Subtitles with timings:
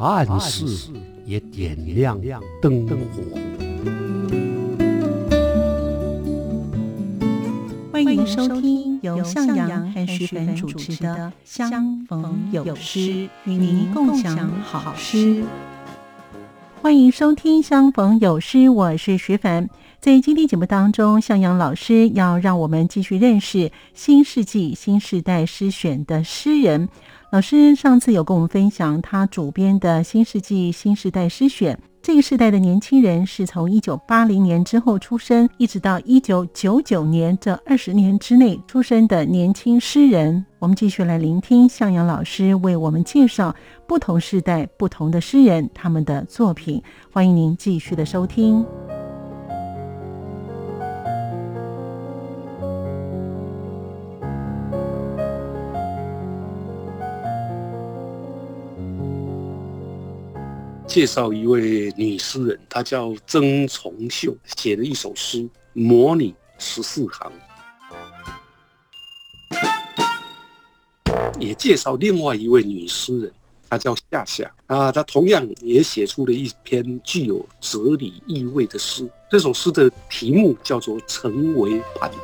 [0.00, 0.64] 暗室
[1.26, 2.18] 也点亮
[2.62, 2.96] 灯火。
[7.92, 12.98] 欢迎收听由向阳和徐凡主持的《相逢有诗》，
[13.44, 15.44] 与您共享好诗。
[16.80, 19.68] 欢迎收听《相逢有诗》，我是徐凡。
[20.00, 26.88] 在今天节目当中，向阳老师要让我们继续认识新世纪新时代诗选的诗人。
[27.30, 40.44] 老师上次有跟我们分享他主编的《新世纪新时代诗选》，这个时代的年轻人是从一九八零年之后出生，一直到一九九九年这二十年之内出生的年轻诗人。
[40.58, 43.54] 我们继续来聆听向阳老师为我们介绍
[43.86, 46.82] 不同时代不同的诗人他们的作品。
[47.12, 48.66] 欢迎您继续的收听。
[60.90, 67.30] 介绍一位女诗人，她叫曾从秀，写了一首诗，模拟十四行。
[71.38, 73.32] 也介绍另外一位女诗人，
[73.68, 79.08] 她叫夏夏啊，她同样也写出了一篇具有哲理意味的诗。
[79.30, 82.18] 这首诗的题目叫做《成为叛徒》。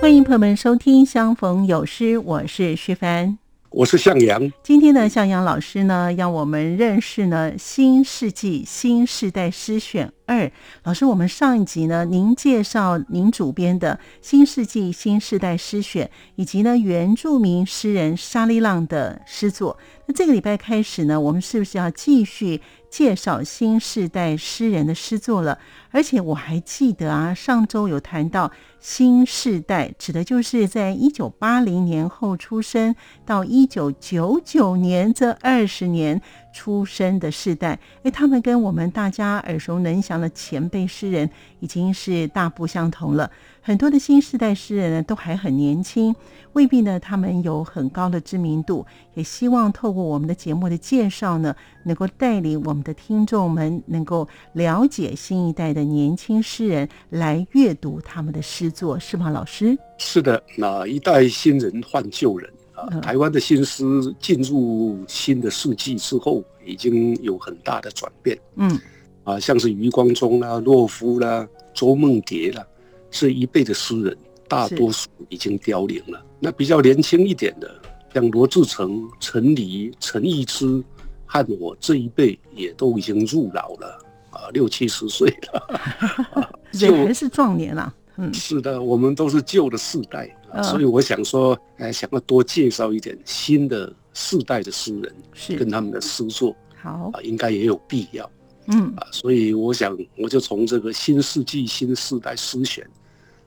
[0.00, 3.38] 欢迎朋友们收听《相逢有诗》，我是徐凡。
[3.76, 4.52] 我是向阳。
[4.62, 10.48] 今天呢，向阳老师呢，让我们认识呢新世纪新时代诗选二。
[10.84, 16.06] 老师，我们上一集呢，您介绍您主编的《新世纪新时代诗选》，
[16.36, 19.76] 以及呢原住民诗人沙利浪的诗作。
[20.06, 25.58] 那这个礼拜开始呢，我们是不是要继续介绍新时代诗人的诗作了？
[25.90, 28.52] 而且我还记得啊，上周有谈到。
[28.84, 36.20] 新世代指的就是在一九八零年后出生到一九九九年这二十年
[36.52, 41.28] 出生的世代，诶，他们跟我们大家耳熟能详的前辈诗人
[41.60, 43.28] 已经是大不相同了。
[43.60, 46.14] 很多的新时代诗人呢，都还很年轻，
[46.52, 48.86] 未必呢他们有很高的知名度。
[49.14, 59.78] 也希望透过我们的节目的介绍呢，能够带领我们的听众们能够了解新一代的年轻诗人，来阅读他们的诗作，是吗，老师？
[59.98, 62.84] 是的，那一代新人换旧人啊。
[63.00, 63.84] 台湾的新诗
[64.18, 68.38] 进入新的世纪之后，已经有很大的转变。
[68.56, 68.78] 嗯，
[69.22, 72.66] 啊，像是余光中啦、洛夫啦、周梦蝶啦。
[73.10, 74.18] 这一辈的诗人，
[74.48, 76.20] 大多数已经凋零了。
[76.40, 77.80] 那比较年轻一点的，
[78.12, 80.82] 像罗志成、陈黎、陈逸之，
[81.24, 83.98] 和我这一辈也都已经入老了
[84.30, 87.94] 啊，六七十岁了， 人还是壮年了。
[88.16, 98.30] 嗯，是的，我们都是旧的世代啊，所以我想说，哎，想要多介绍一点新的世代的诗人，是跟他们的诗作，好啊，应该也有必要。
[98.66, 102.86] 嗯啊，所以我想，我就从这个新世纪新世代诗选。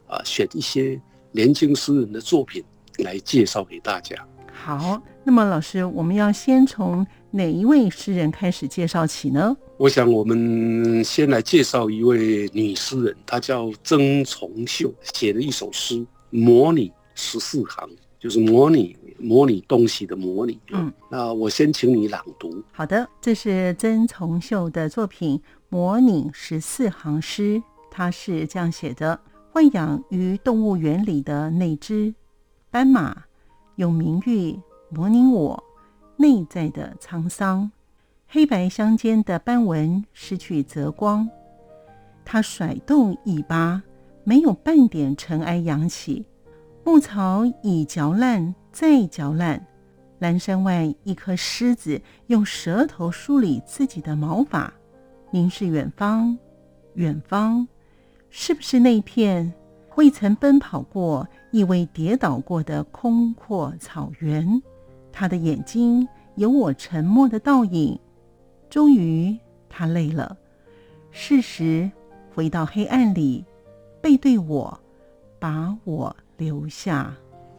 [0.09, 0.97] 啊，选一些
[1.33, 2.63] 年轻诗人的作品
[2.99, 4.15] 来介绍给大家。
[4.53, 7.05] 好，那么老师，我们要先从
[7.37, 9.55] 哪一位诗人开始介绍起呢？
[9.77, 17.87] 我想，我们先来介绍一位女诗人，她叫曾从秀，写了一首诗，模拟十四行，
[18.19, 20.59] 就是模拟模拟东西的模拟。
[20.71, 22.63] 嗯，那我先请你朗读。
[22.71, 25.37] 好的，这是曾从秀的作品
[25.69, 27.57] 《模拟十四行诗》，
[27.91, 29.19] 他是这样写的。
[29.53, 32.13] 豢养于动物园里的那只
[32.71, 33.25] 斑马，
[33.75, 34.59] 用名誉
[34.89, 35.63] 模拟我
[36.17, 37.71] 内在的沧桑。
[38.27, 41.29] 黑白相间的斑纹失去泽光，
[42.25, 43.81] 它甩动尾巴，
[44.25, 46.25] 没有半点尘埃扬起。
[46.83, 49.65] 牧草已嚼烂，再嚼烂。
[50.19, 54.73] 蓝山外，一颗狮子用舌头梳理自己的毛发，
[55.31, 56.37] 凝视远方，
[56.95, 57.67] 远方。
[58.29, 59.53] 是不是那片
[59.95, 64.61] 未曾奔跑过、亦未跌倒过的空阔草原？
[65.19, 67.99] 他的眼睛有我沉默的倒影。
[68.69, 69.35] 终于，
[69.67, 70.37] 他累了，
[71.09, 71.89] 适时
[72.35, 73.43] 回到黑暗里，
[73.99, 74.79] 背对我，
[75.39, 77.11] 把我留下。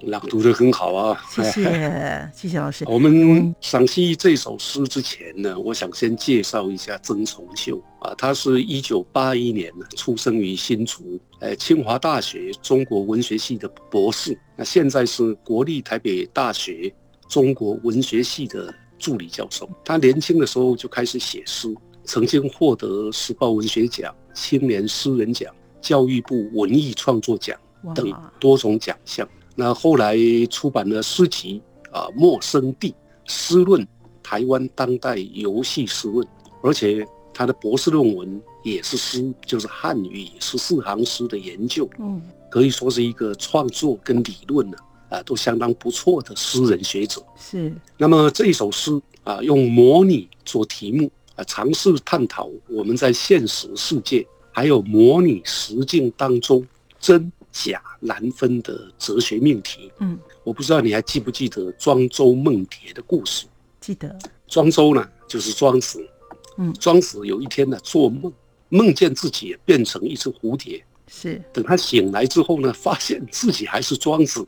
[0.03, 1.21] 朗读的很好啊！
[1.29, 2.85] 谢谢， 谢谢老师。
[2.87, 16.95] 我们赏析这首诗之前呢，我想先介绍一下曾重秀啊，他是一九八一年呢出生于新竹，呃，清华大学中国文学系的博士，那现在是国立台北大学
[17.29, 19.69] 中国文学系的助理教授。
[19.85, 21.73] 他年轻的时候就开始写诗，
[22.05, 27.59] 曾经获得时报文学奖、青年诗人奖、教育部文艺创作奖
[27.95, 29.29] 等多种奖项。
[29.55, 30.17] 那后来
[30.51, 31.61] 出版了诗集
[31.91, 32.95] 啊，《陌生地
[33.25, 33.83] 诗论》
[34.23, 36.27] 《台湾当代游戏诗论》，
[36.63, 41.89] 而且他的博士论文也是诗，就是汉语十四行诗的研究。
[41.99, 44.88] 嗯，可以说是一个创作跟理论呢啊
[45.25, 47.23] 都相当不错的诗人学者。
[47.37, 47.75] 是。
[47.97, 56.67] 那么这一首诗啊，用模拟做题目啊，尝试探讨我们在现实世界还有模拟实境当中
[57.01, 57.33] 真。
[57.51, 59.91] 假难分的哲学命题。
[59.99, 63.47] 嗯，我不知道你还记不记得庄周梦蝶的故事？
[63.81, 64.17] 记得。
[64.47, 66.07] 庄周呢，就是庄子。
[66.59, 68.33] 嗯，庄子有一天呢，做梦，
[68.69, 70.85] 梦见自己变成一只蝴蝶。
[71.09, 71.43] 是。
[71.53, 74.45] 等他醒来之后呢，发现自己还是庄子，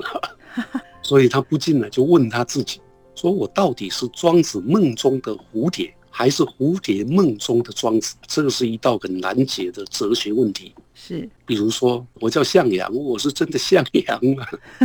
[1.02, 2.80] 所以他不禁呢就问他自己：
[3.14, 5.92] 说我到底是庄子梦中的蝴蝶？
[6.12, 10.74] 还是蝴蝶梦中的庄子，这个是一道很难解的哲学问题。
[10.92, 14.44] 是，比如说，我叫向阳，我是真的向阳吗？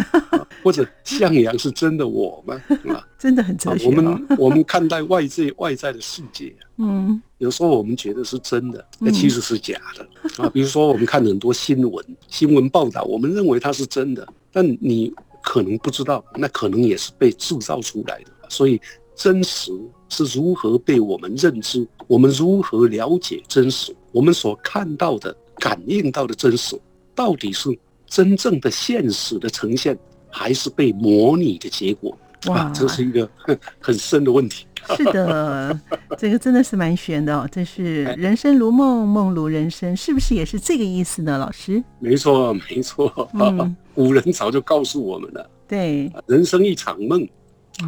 [0.63, 2.53] 或者向阳是真的我吗？
[2.93, 3.87] 啊， 真的很哲学。
[3.87, 10.47] 我们我们看待外界外在的世界，嗯，有时候我们觉得是真的，那其实是假的啊。
[10.49, 15.11] 比如说，我们看很多新闻，新闻报道，我们认为它是真的，但你
[15.45, 18.31] 可能不知道，那可能也是被制造出来的。
[18.49, 18.81] 所以。
[19.17, 19.71] 真实
[20.09, 21.87] 是如何被我们认知？
[22.05, 23.95] 我们如何了解真实？
[24.11, 26.77] 我们所看到的、感应到的真实，
[27.15, 27.69] 到底是
[28.05, 29.97] 真正的现实的呈现，
[30.29, 32.17] 还是被模拟的结果？
[32.47, 33.29] 哇，这是一个
[33.79, 34.65] 很深的问题。
[34.97, 35.79] 是的，
[36.19, 37.47] 这个真的是蛮玄的哦。
[37.49, 41.37] 这是人生如梦，梦如人生，是不是也是这个意思呢？
[41.37, 41.81] 老师？
[41.99, 43.29] 没错，没错。
[43.33, 45.49] 嗯，古人早就告诉我们了。
[45.67, 47.27] 对，人生一场梦。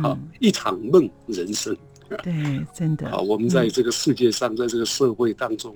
[0.02, 1.78] 好，一场梦，人生。
[2.24, 2.34] 对，
[2.74, 3.10] 真的。
[3.10, 5.76] 好，我们在这个世界上，在这个社会当中，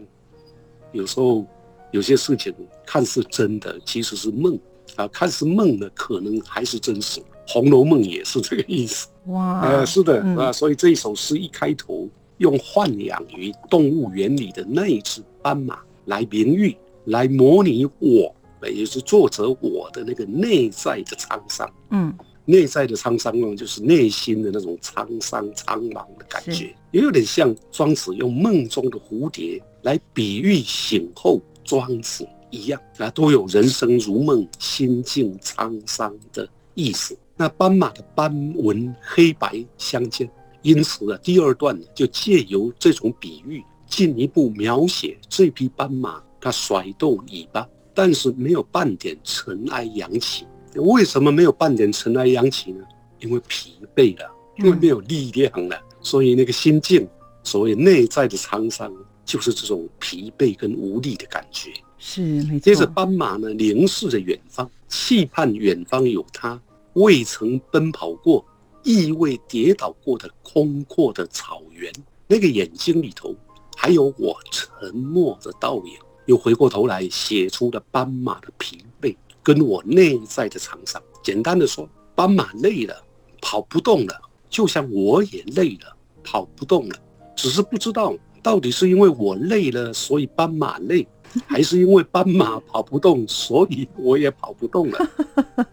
[0.92, 1.46] 有时候
[1.92, 2.54] 有些事情
[2.86, 4.60] 看似真的，其实是梦
[4.98, 7.22] 啊；看似梦的，可能还是真实。
[7.48, 9.08] 《红楼梦》也是这个意思。
[9.28, 10.52] 哇，呃，是的啊。
[10.52, 16.76] 所以这一首诗一开头，用豢养于动物园里的那一只斑马来名喻，
[17.06, 18.36] 来模拟我，
[18.70, 21.72] 也就是作者我的那个内在的沧桑。
[21.90, 22.14] 嗯。
[22.44, 37.16] 内在的沧桑呢，就是内心的那种沧桑苍茫的感觉，也有点像庄子用梦中的蝴蝶来比喻醒后庄子一样啊，都有人生如梦、心境沧桑的意思。
[37.38, 40.28] 那斑马的斑纹黑白相间，
[40.64, 50.46] 因此呢，第二段呢就借由这种比喻，进一步描写这匹斑马它甩动尾巴，但是没有半点尘埃扬起。
[50.76, 52.86] 为什么没有半点尘埃扬起呢？
[53.20, 57.08] 因为疲惫了，因为没有力量了，所以那个心境，
[57.44, 58.92] 所谓内在的沧桑，
[59.26, 61.72] 就是这种疲惫跟无力的感觉。
[61.98, 62.60] 是，没错。
[62.60, 66.60] 接着，斑马呢凝视着远方，期盼远方有它
[66.94, 68.44] 未曾奔跑过、
[68.84, 71.92] 亦未跌倒过的空阔的草原。
[72.28, 73.36] 那个眼睛里头，
[73.76, 75.94] 还有我沉默的倒影。
[76.32, 79.14] 又回过头来，写出了斑马的疲惫。
[79.44, 82.96] 跟我内在的沧桑，简单的说，斑马累了，
[83.42, 86.96] 跑不动了，就像我也累了，跑不动了，
[87.36, 91.06] 只是不知道到底是因为我累了，所以斑马累，
[91.48, 95.10] 还是因为斑马跑不动，所以我也跑不动了。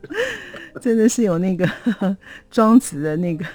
[0.82, 1.68] 真的是有那个
[2.50, 3.46] 庄子的那个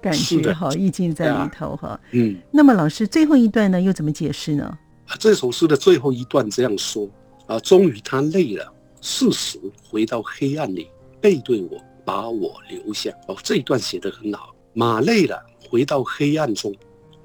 [0.00, 2.00] 感觉哈，意境在里头哈。
[2.10, 4.78] 嗯，那么老师最后一段呢，又怎么解释呢？
[5.18, 7.08] 这首诗的最后一段这样说
[7.46, 8.72] 啊，终于他累了。
[9.00, 10.88] 事实回到黑暗里，
[11.20, 13.10] 背对我，把我留下。
[13.28, 14.54] 哦，这一段写得很好。
[14.74, 16.74] 马累了，回到黑暗中，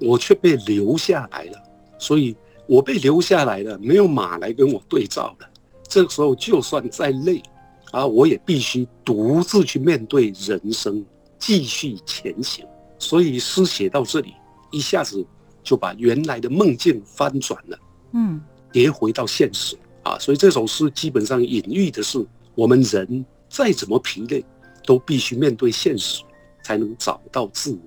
[0.00, 1.62] 我却被留下来了。
[1.98, 2.34] 所以，
[2.66, 5.48] 我被留下来了，没有马来跟我对照了。
[5.86, 7.42] 这个时候，就算再累，
[7.92, 11.04] 啊，我也必须独自去面对人生，
[11.38, 12.66] 继续前行。
[12.98, 14.32] 所以，诗写到这里，
[14.70, 15.24] 一下子
[15.66, 17.78] 就把原来的梦境翻转了，
[18.12, 19.76] 嗯，跌回到现实。
[20.04, 24.44] 啊，所以这首诗基本上隐喻的是，我们人再怎么疲累，
[24.84, 26.22] 都必须面对现实，
[26.62, 27.78] 才能找到自我。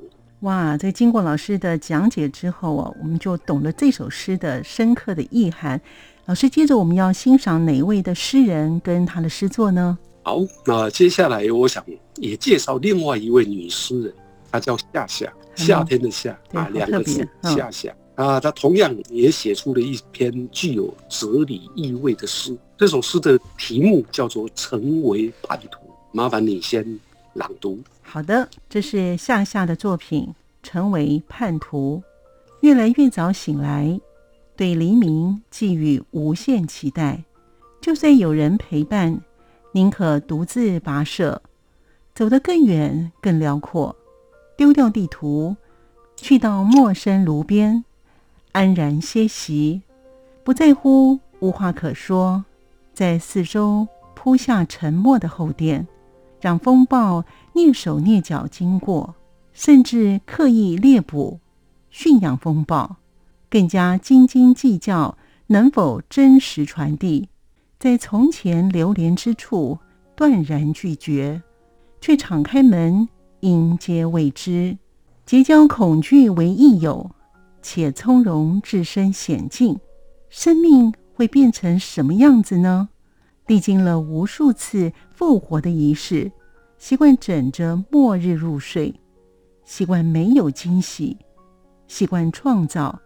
[0.42, 5.80] 哇，在经过老师的讲解之后啊，我们就懂了这首诗的深刻的意涵。
[6.26, 9.98] 老师，接着我们要欣赏哪位的诗人跟他的诗作呢？
[10.24, 11.84] 好，那接下来我想
[12.18, 14.14] 也介绍另外一位女诗人，
[14.52, 22.58] 她叫夏夏，夏天的夏啊，两个字夏夏啊，他同样也写出了一篇具有哲理意味的诗。
[22.78, 25.80] 这首诗的题目叫做《成为叛徒》，
[26.12, 27.00] 麻烦你先
[27.34, 27.80] 朗读。
[28.02, 30.24] 好的，这是夏夏的作品
[30.64, 32.02] 《成为叛徒》。
[32.62, 34.00] 越来越早醒来，
[34.56, 37.24] 对黎明寄予无限期待。
[37.82, 39.22] 就算有人陪伴。
[39.72, 41.44] 宁可独自跋涉，
[42.16, 43.96] 走得更远、更辽阔，
[44.60, 45.56] 丢掉地图，
[46.18, 47.86] 去到陌生炉边，
[48.52, 49.84] 安然歇息，
[50.44, 52.44] 不在乎无话可说，
[52.94, 55.88] 在四周铺下沉默的厚垫，
[56.42, 57.24] 让风暴
[57.54, 59.16] 蹑手蹑脚经过，
[59.54, 61.40] 甚至刻意猎捕、
[61.90, 62.98] 驯养风暴，
[63.50, 67.30] 更加斤斤计较能否真实传递。
[67.80, 69.80] 在从前流连之处，
[70.18, 71.42] 断然拒绝，
[72.02, 73.08] 却敞开门
[73.42, 74.78] 迎接未知，
[75.26, 77.12] 结交恐惧为益友，
[77.62, 79.80] 且从容置身险境。
[80.30, 82.90] 生命会变成什么样子呢？
[83.48, 86.32] 历经了无数次复活的仪式，
[86.78, 88.94] 习惯枕着末日入睡，
[89.66, 91.18] 习惯没有惊喜，
[91.88, 93.00] 习惯创造，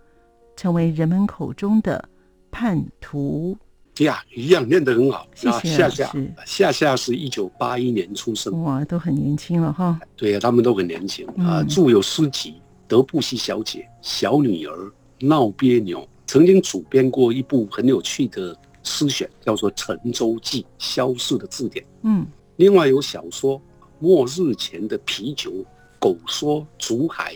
[0.55, 2.09] 成为人们口中的
[2.51, 3.57] 叛徒。
[4.00, 5.27] 呀，一样念得很好。
[5.35, 6.12] 谢谢夏夏，
[6.45, 10.00] 夏夏是一九八一年出生，哇，都很年轻了哈。
[10.17, 11.63] 对呀，他们都很年轻啊。
[11.63, 12.51] 著有诗集
[12.88, 14.75] 《德布西小姐》《小女儿》
[15.19, 21.85] 《闹别扭》，曾经主编过一部很有趣的诗选，叫做《沉舟记》《消逝的字典》。
[22.01, 23.59] 嗯，另外有小说
[24.00, 25.51] 《末日前的啤酒》
[26.00, 27.35] 《狗说竹海》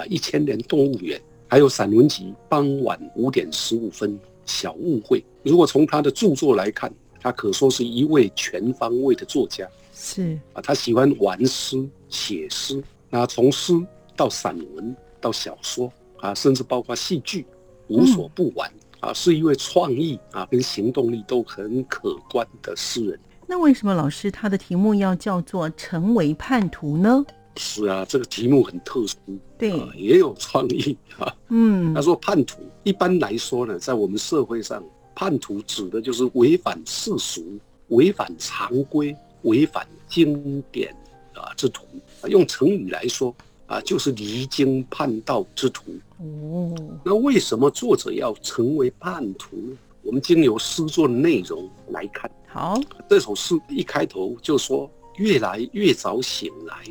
[0.00, 4.10] 啊，《一千年动物园》，还有散文集《傍晚五点十五分》。
[4.46, 5.24] 小误会。
[5.42, 9.68] 如果从他的著作来看，他可说是一位全方位的作家。
[9.94, 13.72] 是啊，他喜欢玩诗、写诗，那从诗
[14.16, 17.46] 到散文到小说啊，甚至包括戏剧，
[17.88, 18.70] 无所不玩
[19.00, 23.18] 啊，是一位创意啊跟行动力都很可观的诗人。
[23.46, 27.24] 那为什么老师他的题目要叫做《成为叛徒》呢？
[27.56, 29.16] 是啊，这个题目很特殊，
[29.56, 31.34] 对，也有创意啊。
[31.48, 34.82] 嗯，他说叛徒一般来说呢，在我们社会上，
[35.14, 37.58] 叛徒指的就是违反世俗、
[37.88, 40.94] 违反常规、违反经典
[41.34, 41.84] 啊之徒。
[42.28, 43.34] 用成语来说
[43.66, 45.84] 啊，就是离经叛道之徒。
[46.18, 49.76] 哦，那为什么作者要成为叛徒呢？
[50.02, 52.30] 我们经由诗作的内容来看。
[52.46, 56.84] 好，这首诗一开头就说：“越来越早醒来。”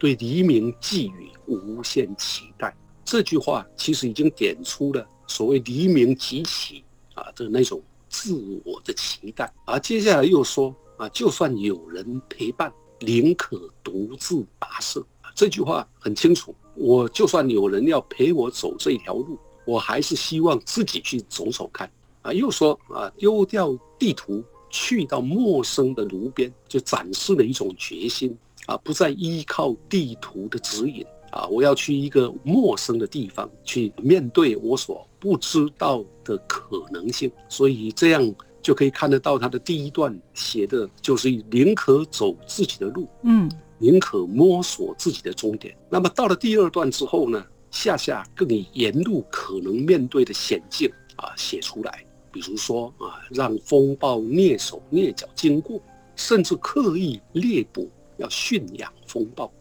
[0.00, 6.82] 对黎明寄予无限期待，这句话其实已经点出了所谓黎明即起
[7.14, 9.52] 啊的那种自我的期待。
[9.66, 15.04] 而接下来又说啊，就算有人陪伴，宁可独自跋涉。
[15.34, 21.90] 这句话很清楚，我就算有人要陪我走这条路，我还是希望自己去走走看。
[22.22, 28.36] 啊，又说啊，丢掉地图，去到陌生的炉边，就展示了一种决心。
[28.70, 31.44] 啊，不再依靠地图的指引啊！
[31.48, 37.28] 我要去一个陌生的地方，去面对我所不知道的可能性。
[37.48, 45.76] 所以这样就可以看得到他的第一段写的就是宁可走自己的路，嗯，宁可摸索自己的终点。
[45.88, 55.82] 那么到了第二段之后呢，夏夏更以沿路可能面对的险境啊写出来，比如说啊，让风暴蹑手蹑脚经过，
[56.14, 57.90] 甚至刻意猎捕。
[58.20, 59.52] 要驯养风暴。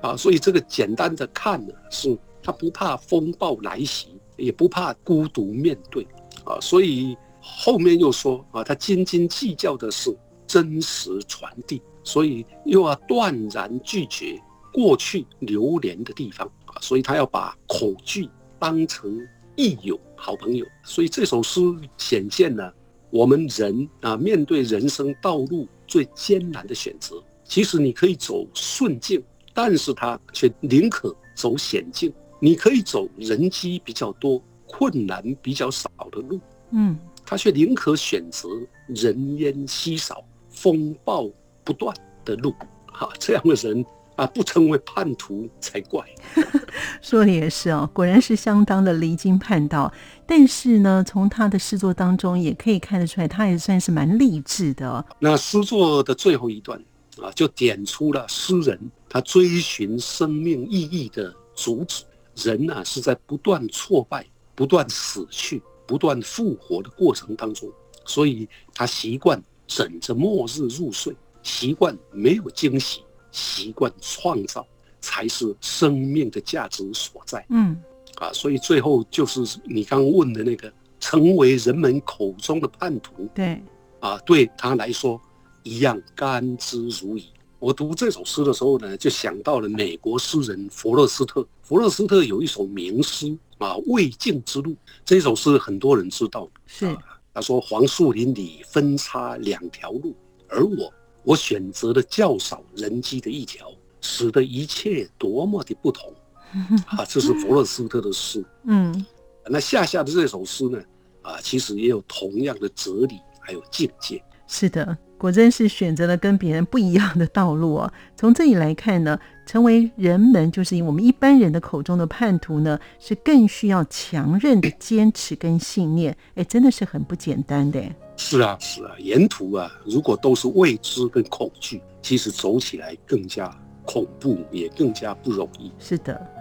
[0.00, 6.06] 啊，所以这个简单的看呢，是他不怕风暴来袭，也不怕孤独面对。
[6.44, 14.40] 啊，所以后面又说啊，他斤斤计较的是真实传递，所以又要断然拒绝
[14.72, 16.46] 过去流连的地方。
[16.66, 21.60] 啊，所以他要把恐惧当成益友、好朋友，所以这首诗
[21.96, 22.72] 显现了
[23.10, 27.20] 我们人啊，面对人生道路最艰难的选择。
[27.46, 29.22] 其实你可以走顺境，
[29.54, 32.12] 但是他却宁可走险境。
[32.38, 36.38] 你可以走人机比较多、困难比较少的路，
[36.70, 38.46] 嗯，他却宁可选择
[38.88, 41.30] 人烟稀少、风暴
[41.64, 42.54] 不断的路。
[42.92, 43.82] 哈，这样的人
[44.16, 46.04] 啊，不成为叛徒才怪。
[47.00, 49.90] 说的也是哦，果然是相当的离经叛道。
[50.26, 54.86] 但是呢，从他的诗作当中也可以看得出来，他也算是蛮励志的。
[54.90, 56.78] 哦那诗作的最后一段。
[57.22, 62.04] 啊，就点出了诗人他追寻生命意义的主旨。
[62.34, 67.66] 人呢是在不断挫败、不断死去、不断复活的过程当中，
[68.04, 74.66] 所以他习惯枕着末日入睡，习惯没有惊喜，习惯创造，
[75.00, 77.42] 才是生命的价值所在。
[77.48, 77.74] 嗯，
[78.16, 80.70] 啊，所以最后就是你刚刚问的那个，
[81.00, 83.58] 成为人们口中的叛徒，对，
[84.00, 85.18] 啊，对他来说
[85.66, 87.24] 一样甘之如饴。
[87.58, 91.44] 我读这首诗的时候呢，就想到了美国诗人弗勒斯特。
[91.62, 94.70] 弗勒斯特有一首名诗啊，《未尽之路》。
[95.04, 96.48] 这首诗很多人知道。
[96.66, 96.96] 是，
[97.34, 100.14] 他说：“黄树林里分叉两条路，
[100.48, 100.92] 而我，
[101.24, 103.68] 我选择了较少人迹的一条，
[104.00, 106.14] 使得一切多么的不同。
[106.86, 108.44] ”啊，这是弗勒斯特的诗。
[108.66, 109.04] 嗯，
[109.48, 110.80] 那下下的这首诗呢，
[111.22, 114.22] 啊，其实也有同样的哲理，还有境界。
[114.46, 114.96] 是的。
[115.18, 117.92] 果真是选择了跟别人不一样的道路哦。
[118.16, 126.16] 从这里来看呢，成为人们就是我们一般人的口中的叛徒呢，是更需要强韧的坚持跟信念。
[126.34, 127.82] 哎，真的是很不简单的。
[128.16, 133.54] 是啊，是啊，沿途啊，如果都是未知跟恐惧，其实走起来更加
[133.84, 135.70] 恐怖，也更加不容易。
[135.78, 136.35] 是的。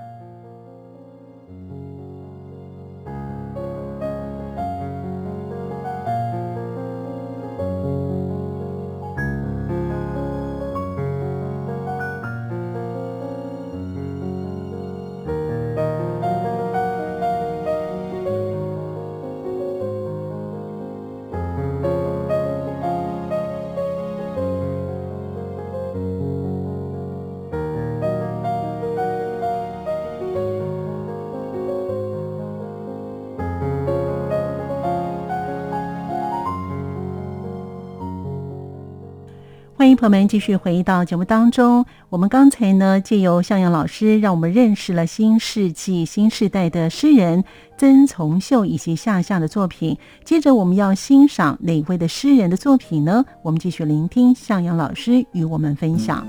[40.05, 41.83] 朋友们继续回到节目当中。
[42.09, 47.43] 我们刚才呢，借由向阳老师，让我们认识了新世纪新时代的诗人
[47.75, 49.97] 曾从秀以及夏夏的作品。
[50.23, 53.25] 接着，我们要欣赏哪位的诗人的作品呢？
[53.41, 56.23] 我们继续聆听向阳老师与我们分享。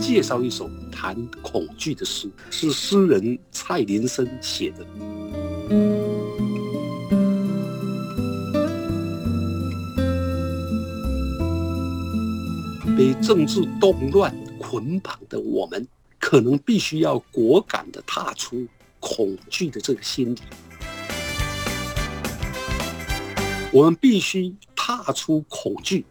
[0.00, 6.05] 介绍一首谈恐惧的诗，是诗人蔡林森写的。
[12.96, 15.86] 被政治动乱捆绑的我们，
[16.18, 18.66] 可能必须要果敢的踏出
[19.00, 20.38] 恐惧的这个心理。
[23.70, 26.06] 我们必须踏出恐惧，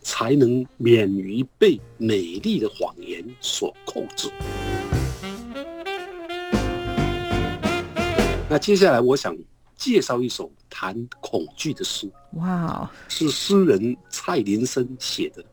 [0.00, 4.30] 才能免于被美丽的谎言所控制。
[8.48, 9.36] 那接下来，我想
[9.76, 12.10] 介绍一首谈恐惧的诗。
[12.36, 15.44] 哇，是诗人蔡林森写的。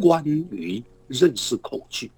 [0.00, 2.10] 关于认识恐惧，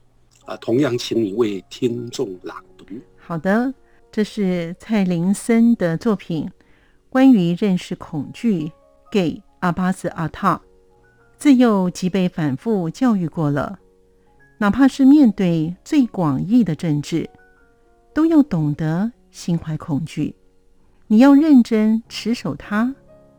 [0.44, 2.84] 啊，同样请你为听众朗读。
[3.16, 3.72] 好的，
[4.12, 6.46] 这是蔡林森的作品
[7.10, 8.66] 《关于认识恐惧》，
[9.10, 10.60] 给阿巴斯阿塔。
[11.36, 13.78] 自幼即被反复教育过了，
[14.58, 17.28] 哪怕是面对最广义的政治，
[18.14, 20.34] 都要懂得心怀恐惧。
[21.08, 22.94] 你要认真持守它，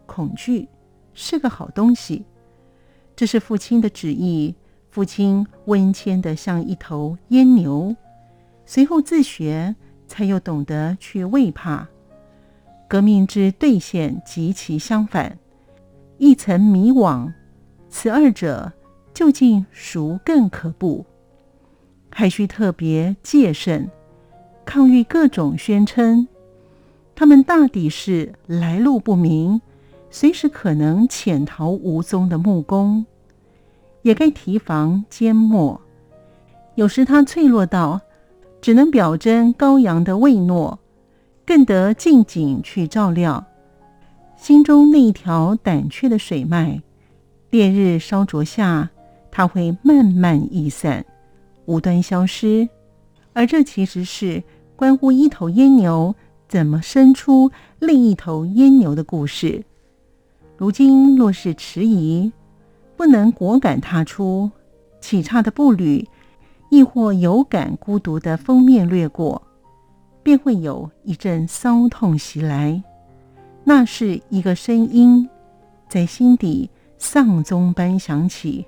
[0.05, 0.67] 恐惧
[1.13, 2.23] 是个好东西。
[3.17, 4.55] 这是父亲的旨意。
[4.89, 7.95] 父亲温谦的像一头阉牛，
[8.65, 9.75] 随后自学，
[10.07, 11.87] 才又懂得去畏怕。
[12.87, 15.37] 革命之兑现极其相反，
[16.17, 17.31] 一层迷惘。
[17.89, 18.71] 此二者
[19.13, 21.05] 究竟孰更可怖？
[22.09, 23.91] 还需特别戒慎，
[24.65, 26.27] 抗御各种宣称。
[27.13, 29.61] 他们大抵是来路不明。
[30.09, 33.05] 随时可能潜逃无踪的木工，
[34.01, 35.79] 也该提防缄默。
[36.75, 37.99] 有时他脆弱到
[38.61, 40.79] 只能表征羔羊的未诺，
[41.45, 43.45] 更得静景去照料
[44.37, 46.81] 心中那一条胆怯的水脉。
[47.49, 48.89] 烈日烧灼下，
[49.31, 51.05] 它会慢慢逸散，
[51.65, 52.67] 无端消失。
[53.33, 54.43] 而这其实是
[54.75, 56.13] 关乎一头阉牛
[56.49, 59.63] 怎么生出另一头阉牛的故事。
[60.57, 62.31] 如今若是迟疑，
[62.95, 64.49] 不能果敢踏出，
[64.99, 66.07] 起差的步履，
[66.71, 69.39] 亦或有感孤独的封面掠过，
[70.23, 72.81] 便会有一阵骚痛袭来。
[73.63, 75.29] 那是一个声音，
[75.87, 76.67] 在心底
[76.97, 78.65] 丧钟般响起。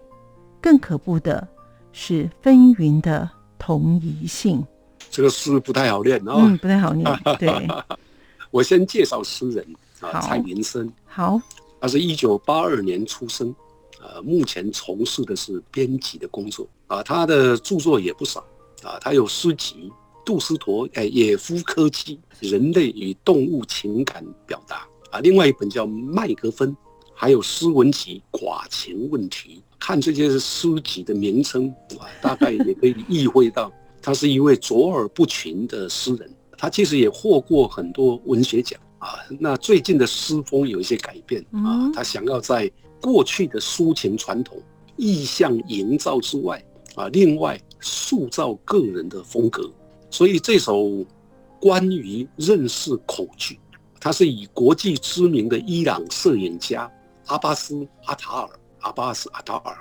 [0.62, 1.48] 更可怖的
[1.92, 4.64] 是纷纭的同一性。
[5.10, 7.10] 这个诗不太好念哦，嗯，不太好念。
[7.40, 7.68] 对，
[8.52, 9.66] 我先介绍诗人
[10.02, 10.88] 啊，蔡林森。
[11.06, 11.42] 好。
[11.80, 13.54] 他是一九八二年出生，
[14.02, 17.02] 呃，目前从事的是编辑的工作啊。
[17.02, 18.40] 他的著作也不少
[18.84, 19.90] 啊，他有诗集
[20.26, 26.72] 《杜斯陀》哎，《野夫科技：人类与动物情感表达》啊，另外一本叫《麦格芬》，
[27.14, 29.58] 还有《诗文集寡情问题》。
[29.80, 36.30] 看这些诗集的名称啊，大概也可以意会到，他是一位卓尔不群的诗人。
[36.58, 39.18] 他其实也获过很多文学奖啊。
[39.40, 44.62] 那最近的诗风有一些改变啊，他想要在过去的抒情传统、
[44.96, 46.64] 意象营造之外
[46.96, 49.70] 啊，另外塑造个人的风格。
[50.12, 51.06] 所以这首
[51.60, 53.60] 关于认识恐惧，
[54.00, 56.92] 它是以国际知名的伊朗摄影家
[57.26, 58.50] 阿巴斯阿塔尔
[58.82, 59.76] 阿巴斯阿塔尔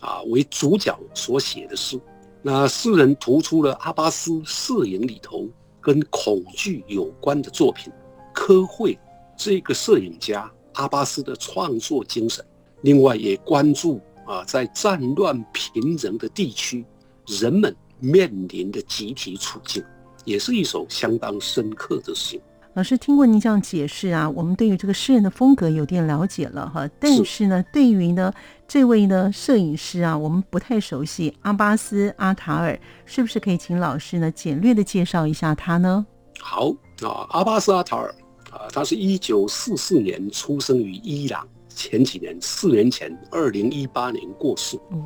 [0.00, 2.00] 啊为主角所写的诗。
[2.42, 5.48] 那诗人突出了阿巴斯摄影里头。
[5.84, 7.92] 跟恐惧有关的作品，
[8.34, 8.98] 科惠
[9.34, 12.44] 这个摄影家阿巴斯的创作精神。
[12.82, 16.84] 另外也关注啊，在战乱频仍的地区，
[17.26, 19.82] 人们面临的集体处境，
[20.26, 22.38] 也是一首相当深刻的诗。
[22.74, 26.86] 老师听过您这样解释啊，我们对于这个诗人的风格有点了解了哈。
[26.98, 28.32] 但是呢，对于呢
[28.66, 36.04] 这位呢摄影师啊，我们不太熟悉阿巴斯阿塔尔，是不是可以请老师呢简略的介绍一下他呢？
[36.40, 36.70] 好
[37.00, 38.12] 啊，阿巴斯阿塔尔
[38.54, 44.78] 啊，他是一九四四年出生于伊朗，前几年四年前二零一八年过世。
[44.92, 45.02] 嗯，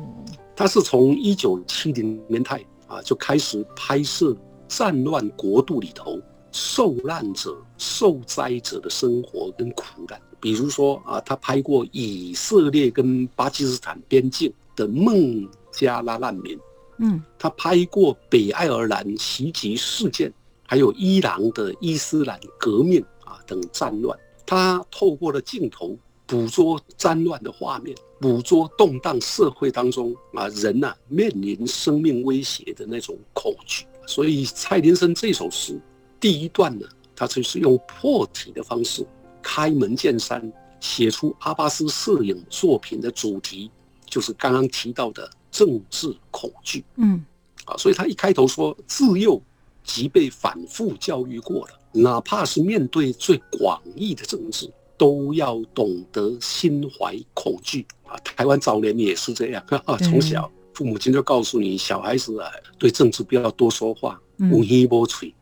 [0.55, 4.35] 他是从一九七零年代啊就开始拍摄
[4.67, 6.19] 战乱国度里头。
[6.51, 16.57] 受难者、受灾者的生活跟苦难，比如说啊，他拍过以色列跟巴基斯坦边境的孟加拉难民，
[16.97, 20.33] 嗯，他拍过北爱尔兰袭击事件，
[20.65, 23.18] 还有伊朗的伊斯兰革命啊
[23.49, 35.79] 等战乱，他透过了镜头捕捉战乱的画面，捕捉动荡社会当中啊人呐面临生命威胁的那种恐惧，所以蔡林森这首诗。
[36.19, 36.85] 第一段呢，
[37.15, 39.03] 他就是用破题的方式
[39.41, 43.71] 开门见山写出阿巴斯摄影作品的主题，
[44.05, 46.83] 就是刚刚提到的政治恐惧。
[46.97, 47.25] 嗯，
[47.65, 49.41] 啊，所以他一开头说，自幼
[49.83, 57.85] 即被反复教育过了，哪怕是面对最广义的政治，都要懂得心怀恐惧。
[58.05, 59.63] 啊，台湾早年也是这样，
[59.99, 64.19] 从小父母亲就告诉你，小孩子啊，对政治不要多说话，
[64.51, 65.33] 无一无嘴。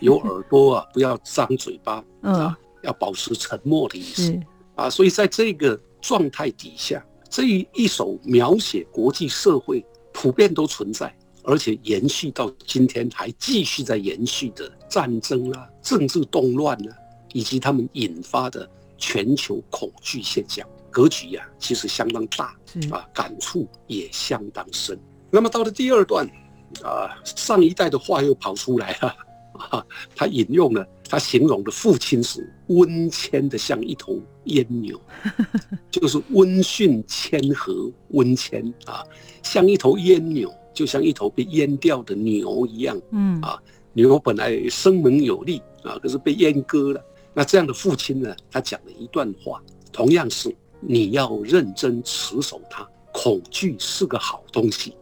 [0.00, 4.36] 有耳朵啊，不要张嘴巴啊，要保持沉默的意思
[4.74, 4.90] 啊。
[4.90, 16.96] 所以在这个状态底下，这一首描写国际社会普遍都存在，而且延续到今天还继续在延续的战争啊、政治动乱啊，
[17.32, 22.54] 以及他们引发的全球恐惧现象，格局呀其实相当大
[22.90, 24.98] 啊，感触也相当深。
[25.30, 26.26] 那么到了第二段
[26.82, 29.14] 啊，上一代的话又跑出来了。
[29.70, 29.84] 啊，
[30.16, 34.98] 他引用了他形容的父亲是温谦的像一头阉牛，
[35.90, 39.04] 就是温驯谦和温谦啊，
[39.42, 40.50] 像一头阉牛，
[40.80, 42.98] 就像一头被阉掉的牛一样。
[43.10, 43.62] 嗯啊，
[43.92, 47.04] 牛本来生猛有力啊，可是被阉割了。
[47.34, 49.62] 那这样的父亲呢，他讲了一段话，
[49.92, 52.88] 同样是你要认真持守它。
[53.12, 54.96] 恐惧是个好东西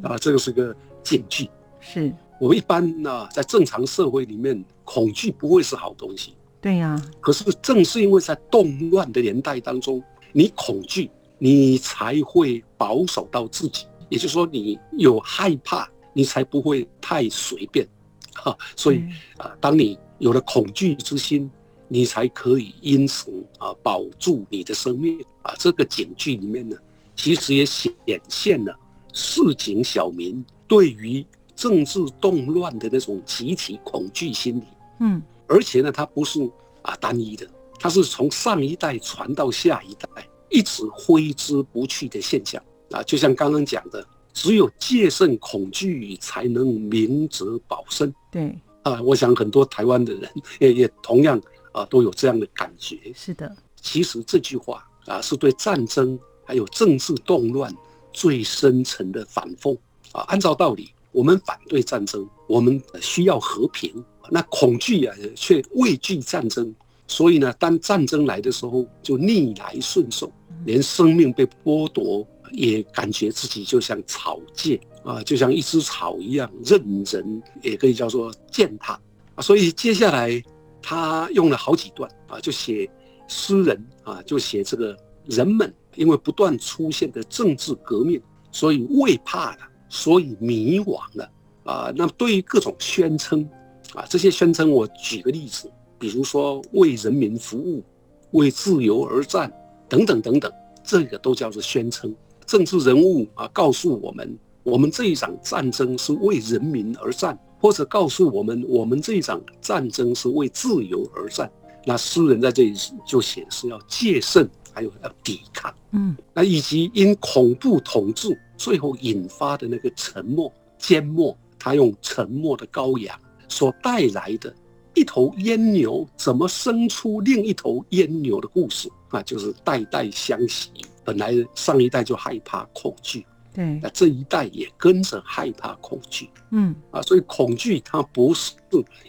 [0.00, 0.72] 啊，这个是个
[1.02, 1.50] 禁忌。
[1.80, 2.14] 是。
[2.38, 6.34] 我们一般呢，在正常社会里面，恐惧不会是好东西。
[6.60, 7.02] 对呀。
[7.20, 13.86] 可是正是因为在动乱的年代当中，你恐惧，你才会保守到自己。
[14.12, 17.88] 也就是说，你有害怕，你才不会太随便。
[18.34, 19.02] 哈，所以
[19.38, 21.50] 啊，当你有了恐惧之心，
[21.88, 25.18] 你才可以因此啊保住你的生命。
[25.42, 26.76] 啊，这个警句里面呢，
[27.16, 27.92] 其实也显
[28.28, 28.78] 现了
[29.12, 31.24] 市井小民对于。
[31.54, 34.64] 政治动乱的那种集体恐惧心理，
[35.00, 36.40] 嗯，而且呢，它不是
[36.80, 37.46] 啊单一的，
[37.78, 40.08] 它是从上一代传到下一代，
[40.50, 42.60] 一直挥之不去的现象
[42.92, 43.02] 啊。
[43.02, 48.14] 就像刚刚讲的，只有戒慎恐惧，才能明哲保身。
[48.30, 51.40] 对啊，我想很多台湾的人也也同样
[51.72, 52.98] 啊都有这样的感觉。
[53.14, 57.74] 是的，其实这句话啊，是对战争还有政治动乱
[58.12, 59.76] 最深层的反讽
[60.12, 60.22] 啊。
[60.28, 60.90] 按照道理。
[61.14, 64.02] 我们反对战争，我们需要和平。
[64.30, 66.74] 那恐惧啊，却畏惧战争。
[67.06, 70.32] 所以呢，当战争来的时候，就逆来顺受，
[70.64, 79.00] 连生命被剥夺，也感觉自己就像草芥啊，就像一只草一样，任人也可以叫做践踏
[79.34, 79.42] 啊。
[79.42, 80.42] 所以接下来
[80.80, 82.88] 他用了好几段啊，就写
[83.26, 89.58] 诗人啊，就写这个人们因为不断出现的政治革命，所以畏怕了。
[89.94, 91.30] 所以迷惘了
[91.64, 91.92] 啊！
[91.94, 93.46] 那对于各种宣称
[93.92, 97.84] 啊，这些宣称，我举个例子，比如说为人民服务、
[98.30, 99.52] 为自由而战
[99.90, 100.50] 等等等等，
[100.82, 102.16] 这个都叫做宣称。
[102.46, 111.50] 政治人物啊，告诉我们，我们这一场战争是为人民而战，或者告诉我们，我们这一场战争是为自由而战。
[111.84, 112.74] 那诗人在这里
[113.04, 124.54] 就写是要戒慎，还有要抵抗，嗯，那以及因恐怖统治最后引发的那个沉默、缄默，他用沉默的羔羊所带来的
[124.94, 130.70] 一头阉牛怎么生出另一头阉牛的故事啊，就是代代相袭。
[131.04, 138.52] 本来上一代就害怕恐惧，对，那这一代也跟着害怕恐惧，嗯啊，所以恐惧它不是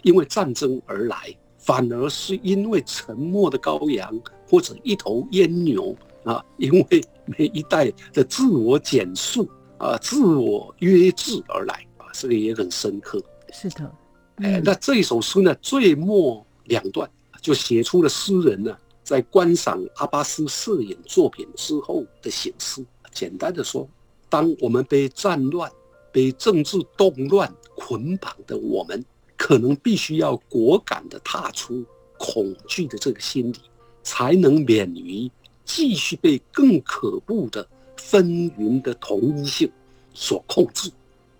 [0.02, 1.16] 因为战争而来。
[1.56, 13.18] 反而是因为沉默的羔羊或者一头阉牛啊，因为每一代的自我减速啊、自我约制而来啊，这个也很深刻。
[13.50, 13.90] 是的，
[14.36, 17.08] 哎，那这一首诗呢，最末两段
[17.40, 22.84] 就写出了诗人呢在观赏阿巴斯摄影作品之后的醒思。
[23.12, 23.88] 简单的说，
[24.28, 25.70] 当我们被战乱、
[26.10, 29.04] 被政治动乱捆绑的我们。
[29.36, 31.84] 可能必须要果敢地踏出
[32.16, 33.56] 恐惧的这个心理，
[34.02, 35.30] 才能免于
[35.66, 37.66] 继续被更可怖的
[37.96, 39.70] 纷纭的同一性
[40.14, 40.90] 所控制。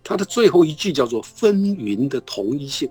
[0.05, 2.89] 他的最后一句叫做“纷纭的同一性”，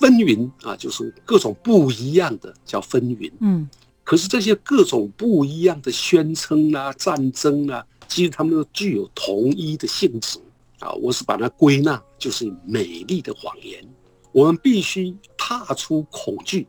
[0.00, 3.30] 纷纭啊，就是各种不一样的叫纷纭。
[3.40, 3.68] 嗯，
[4.04, 10.38] 可是这些各种不一样的宣称啊、战争啊，其实他们都具有同一的性质
[10.78, 10.92] 啊。
[10.92, 13.84] 我是把它归纳，就是美丽的谎言。
[14.30, 16.66] 我们必须踏出恐惧，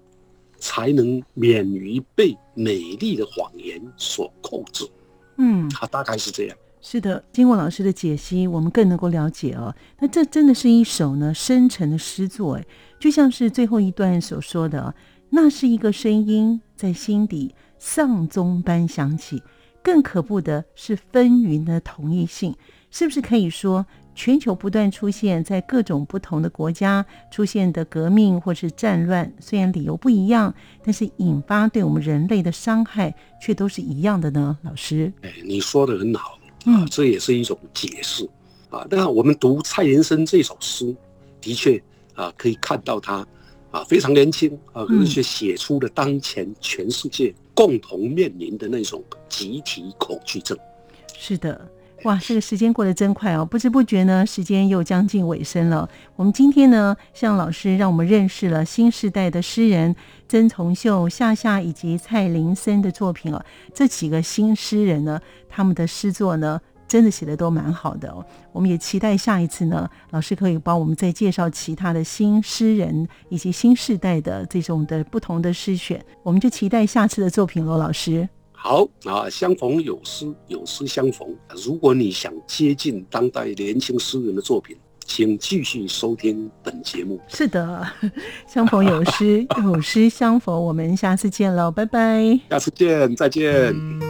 [0.58, 4.88] 才能免于被美丽的谎言所控制。
[5.38, 6.58] 嗯，它大概是这样。
[6.88, 9.76] 是的，经过老师的解析，我们更能够了解哦。
[9.98, 12.66] 那这真的是一首呢深沉的诗作，哎，
[13.00, 14.94] 就像是最后一段所说的，
[15.32, 19.42] 那是一个声音在心底丧钟般响起。
[19.82, 22.56] 更可怖的是纷纭的同一性，
[22.92, 23.84] 是不是可以说？
[24.14, 34.56] 全球不断出现在各种不同的国家出现的革命或是战乱，虽然理由不一样，但是引发对我们人类的伤害却都是一样的呢。
[34.62, 38.30] 老师，哎，你说的很好啊，这也是一种解释
[38.70, 38.86] 啊。
[38.90, 40.96] 那我们读蔡元生这首诗，
[41.40, 41.82] 的确
[42.16, 43.26] 啊，可以看到他
[43.72, 50.58] 啊非常年轻啊，而且写出了当前全世界共同面临的那种集体恐惧症。
[51.18, 51.70] 是的。
[52.04, 53.44] 哇，这个时间过得真快哦！
[53.44, 55.90] 不知不觉呢，时间又将近尾声了。
[56.16, 59.96] 我们今天呢，向老师让我们认识了新时代的诗人
[60.28, 63.44] 曾从秀、夏夏以及蔡林森的作品哦。
[63.74, 68.26] 这几个新诗人呢，他们的诗作呢，真的写的都蛮好的哦。
[68.52, 76.04] 我们也期待下一次呢，老师可以帮我们再介绍其他的新诗人以及新时代的这种的不同的诗选。
[76.24, 78.28] 我们就期待下次的作品喽，老师。
[78.52, 81.28] 好啊，相逢有诗，有诗相逢。
[81.64, 87.20] 如果你想接近当代年轻诗人的作品，请继续收听本节目。
[87.30, 87.88] 是的，
[88.48, 90.60] 相逢有诗，有诗相逢。
[90.66, 92.38] 我们下次见喽，拜拜。
[92.50, 93.74] 下次见，再见。
[93.74, 94.05] 无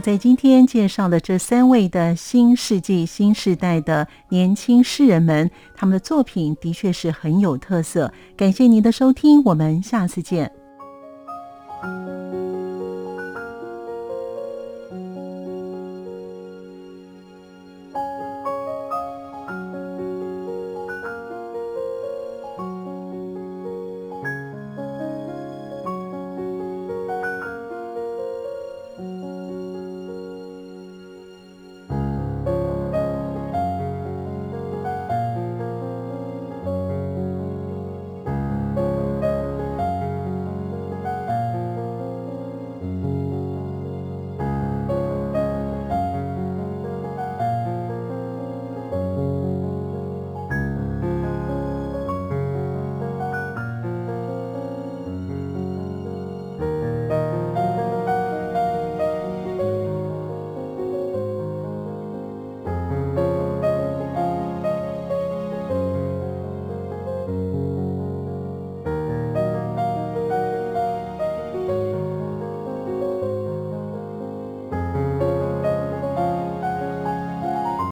[0.00, 8.12] 在今天介绍的这三位的新世纪、新时代的年轻诗人们，他们的作品的确是很有特色。
[8.36, 10.61] 感谢您的收听，我们下次见。